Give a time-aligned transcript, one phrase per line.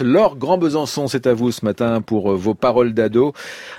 [0.00, 3.32] Laure Grand Besançon, c'est à vous ce matin pour euh, vos paroles d'ado.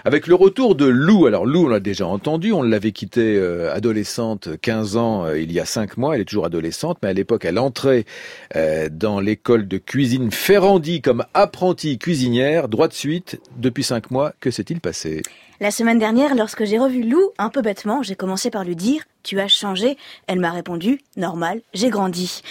[0.06, 1.26] Avec le retour de Lou.
[1.26, 5.52] Alors Lou, on l'a déjà entendu, on l'avait quittée euh, adolescente, 15 ans, euh, il
[5.52, 6.16] y a 5 mois.
[6.16, 8.06] Elle est toujours adolescente, mais à l'époque, elle entrait
[8.92, 12.68] dans l'école de cuisine Ferrandi comme apprentie cuisinière.
[12.68, 15.22] Droit de suite, depuis 5 mois, que s'est-il passé?
[15.60, 19.04] La semaine dernière, lorsque j'ai revu Lou, un peu bêtement, j'ai commencé par lui dire
[19.28, 19.98] Tu as changé.
[20.28, 22.42] Elle m'a répondu Normal, j'ai grandi.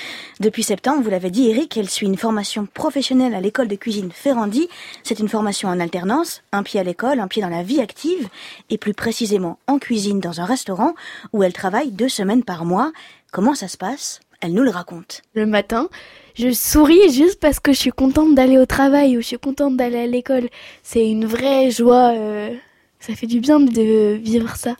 [0.40, 4.12] Depuis septembre, vous l'avez dit, Eric, elle suit une formation professionnelle à l'école de cuisine
[4.12, 4.68] Ferrandi.
[5.02, 8.28] C'est une formation en alternance, un pied à l'école, un pied dans la vie active,
[8.68, 10.94] et plus précisément en cuisine dans un restaurant
[11.32, 12.92] où elle travaille deux semaines par mois.
[13.32, 14.20] Comment ça se passe?
[14.42, 15.22] Elle nous le raconte.
[15.32, 15.88] Le matin,
[16.34, 19.78] je souris juste parce que je suis contente d'aller au travail ou je suis contente
[19.78, 20.50] d'aller à l'école.
[20.82, 22.12] C'est une vraie joie.
[22.12, 22.54] Euh,
[23.00, 24.76] ça fait du bien de vivre ça.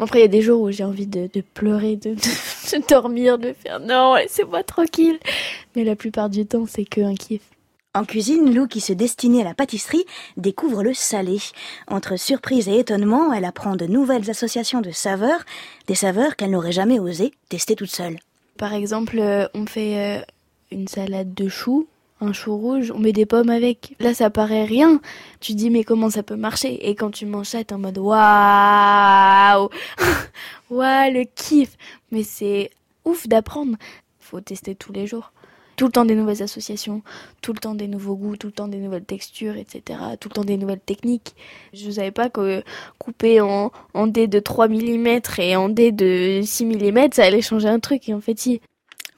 [0.00, 2.16] Après, il y a des jours où j'ai envie de, pleurer, de,
[2.88, 5.18] dormir, de faire non, laissez-moi tranquille.
[5.76, 7.42] Mais la plupart du temps, c'est que un kiff.
[7.96, 10.04] En cuisine, Lou, qui se destinait à la pâtisserie,
[10.36, 11.38] découvre le salé.
[11.86, 15.44] Entre surprise et étonnement, elle apprend de nouvelles associations de saveurs,
[15.86, 18.18] des saveurs qu'elle n'aurait jamais osé tester toute seule.
[18.58, 20.22] Par exemple, euh, on fait euh,
[20.72, 21.86] une salade de choux
[22.24, 23.94] un chou rouge, on met des pommes avec.
[24.00, 25.00] Là, ça paraît rien.
[25.40, 26.88] Tu dis, mais comment ça peut marcher?
[26.88, 29.68] Et quand tu manges ça, t'es en mode waouh
[30.70, 31.76] Waouh, le kiff
[32.10, 32.70] Mais c'est
[33.04, 33.76] ouf d'apprendre.
[34.18, 35.32] Faut tester tous les jours.
[35.76, 37.02] Tout le temps des nouvelles associations,
[37.42, 39.98] tout le temps des nouveaux goûts, tout le temps des nouvelles textures, etc.
[40.20, 41.34] Tout le temps des nouvelles techniques.
[41.72, 42.62] Je ne savais pas que
[42.98, 47.42] couper en, en dés de 3 mm et en dés de 6 mm, ça allait
[47.42, 48.08] changer un truc.
[48.08, 48.60] Et en fait, si.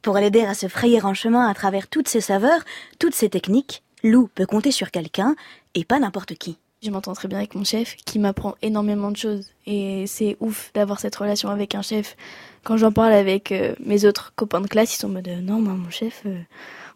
[0.07, 2.61] Pour l'aider à se frayer un chemin à travers toutes ces saveurs,
[3.01, 5.35] toutes ces techniques, Lou peut compter sur quelqu'un
[5.75, 6.59] et pas n'importe qui.
[6.81, 10.71] Je m'entends très bien avec mon chef qui m'apprend énormément de choses et c'est ouf
[10.75, 12.17] d'avoir cette relation avec un chef.
[12.63, 15.61] Quand j'en parle avec euh, mes autres copains de classe, ils sont en mode non,
[15.61, 16.39] moi mon chef, euh,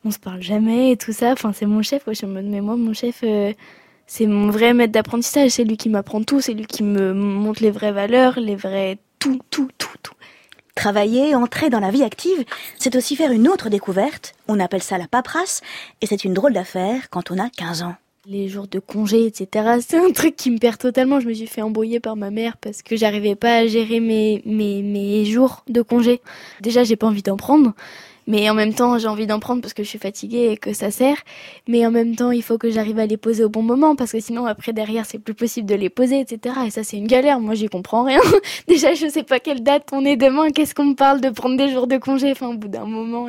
[0.04, 1.32] on se parle jamais et tout ça.
[1.32, 2.04] Enfin, c'est mon chef.
[2.06, 3.52] je suis en mode mais moi mon chef, euh,
[4.06, 5.50] c'est mon vrai maître d'apprentissage.
[5.50, 8.98] C'est lui qui m'apprend tout, c'est lui qui me montre les vraies valeurs, les vrais
[9.18, 9.89] tout, tout, tout.
[10.74, 12.44] Travailler, entrer dans la vie active,
[12.78, 14.34] c'est aussi faire une autre découverte.
[14.48, 15.60] On appelle ça la paperasse,
[16.00, 17.94] et c'est une drôle d'affaire quand on a 15 ans.
[18.26, 19.78] Les jours de congé, etc.
[19.86, 21.20] C'est un truc qui me perd totalement.
[21.20, 24.42] Je me suis fait embrouiller par ma mère parce que j'arrivais pas à gérer mes,
[24.44, 26.20] mes, mes jours de congé.
[26.60, 27.72] Déjà, j'ai pas envie d'en prendre.
[28.30, 30.72] Mais en même temps, j'ai envie d'en prendre parce que je suis fatiguée et que
[30.72, 31.16] ça sert.
[31.66, 34.12] Mais en même temps, il faut que j'arrive à les poser au bon moment parce
[34.12, 36.54] que sinon, après, derrière, c'est plus possible de les poser, etc.
[36.64, 37.40] Et ça, c'est une galère.
[37.40, 38.20] Moi, j'y comprends rien.
[38.68, 40.50] Déjà, je sais pas quelle date on est demain.
[40.50, 42.30] Qu'est-ce qu'on me parle de prendre des jours de congé?
[42.30, 43.26] Enfin, au bout d'un moment.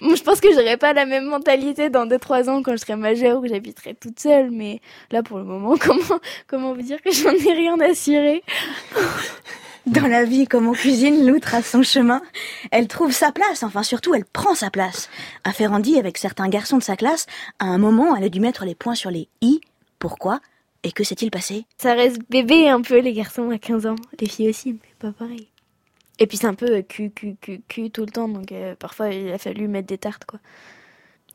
[0.00, 2.96] Moi, je pense que j'aurai pas la même mentalité dans 2-3 ans quand je serai
[2.96, 4.50] majeure ou que j'habiterai toute seule.
[4.50, 4.80] Mais
[5.12, 8.42] là, pour le moment, comment, comment vous dire que j'en ai rien à cirer?
[9.86, 12.22] Dans la vie comme en cuisine, Lou trace son chemin.
[12.70, 15.10] Elle trouve sa place, enfin surtout elle prend sa place.
[15.42, 17.26] À Ferrandi, avec certains garçons de sa classe,
[17.58, 19.60] à un moment, elle a dû mettre les points sur les i.
[19.98, 20.40] Pourquoi?
[20.84, 21.64] Et que s'est-il passé?
[21.78, 25.10] Ça reste bébé un peu les garçons à 15 ans, les filles aussi, mais pas
[25.10, 25.48] pareil.
[26.20, 29.08] Et puis c'est un peu cul, cul, cul, cul tout le temps, donc euh, parfois
[29.08, 30.38] il a fallu mettre des tartes quoi.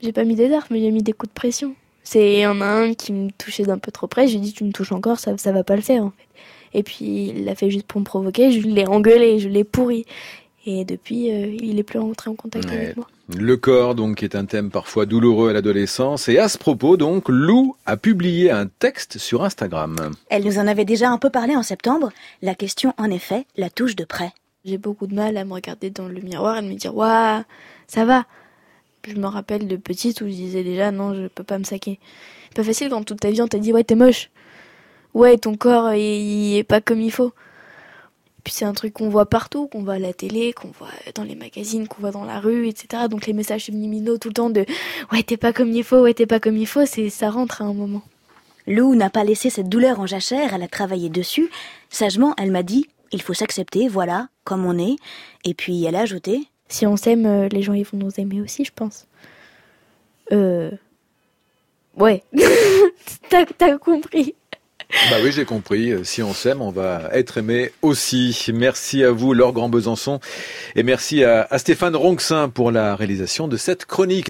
[0.02, 1.76] J'ai pas mis des tartes, mais j'ai mis des coups de pression.
[2.04, 4.64] C'est y en a un qui me touchait d'un peu trop près, j'ai dit tu
[4.64, 6.28] me touches encore, ça, ça va pas le faire en fait.
[6.74, 10.06] Et puis il l'a fait juste pour me provoquer, je l'ai engueulé, je l'ai pourri.
[10.70, 13.08] Et depuis, euh, il est plus rentré en contact avec moi.
[13.34, 16.28] Le corps, donc, est un thème parfois douloureux à l'adolescence.
[16.28, 20.12] Et à ce propos, donc, Lou a publié un texte sur Instagram.
[20.30, 22.12] Elle nous en avait déjà un peu parlé en septembre.
[22.42, 24.34] La question, en effet, la touche de près.
[24.66, 27.44] J'ai beaucoup de mal à me regarder dans le miroir et de me dire, waouh,
[27.88, 28.26] ça va.
[29.08, 31.98] Je me rappelle de petite où je disais déjà, non, je peux pas me saquer.
[32.56, 34.30] Pas facile quand toute ta vie on t'a dit, ouais, t'es moche
[35.18, 37.34] ouais, ton corps, il, est pas comme il faut.
[38.44, 41.24] Puis c'est un truc qu'on voit partout, qu'on voit à la télé, qu'on voit dans
[41.24, 43.04] les magazines, qu'on voit dans la rue, etc.
[43.10, 44.66] Donc les messages subliminaux tout le temps de
[45.12, 47.62] ouais t'es pas comme il faut, ouais t'es pas comme il faut, c'est ça rentre
[47.62, 48.04] à un moment.
[48.66, 51.50] Lou n'a pas laissé cette douleur en jachère, elle a travaillé dessus.
[51.90, 54.96] Sagement, elle m'a dit il faut s'accepter, voilà, comme on est.
[55.44, 58.42] Et puis elle a ajouté si on s'aime, euh, les gens ils vont nous aimer
[58.42, 59.08] aussi, je pense.
[60.32, 60.72] Euh.
[61.98, 62.24] Ouais.
[63.30, 64.36] T'as compris.
[65.10, 65.94] Bah oui, j'ai compris.
[66.04, 68.52] Si on s'aime, on va être aimé aussi.
[68.54, 70.20] Merci à vous, Laure Grand Besançon.
[70.76, 74.26] Et merci à, à Stéphane Ronxin pour la réalisation de cette chronique.